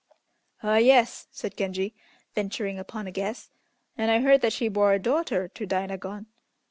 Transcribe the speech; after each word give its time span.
"Ah, 0.63 0.77
yes," 0.77 1.27
said 1.29 1.55
Genji, 1.55 1.93
venturing 2.33 2.79
upon 2.79 3.05
a 3.05 3.11
guess, 3.11 3.51
"and 3.95 4.09
I 4.09 4.21
heard 4.21 4.41
that 4.41 4.51
she 4.53 4.67
bore 4.67 4.93
a 4.93 4.97
daughter 4.99 5.47
to 5.49 5.67
Dainagon." 5.67 6.25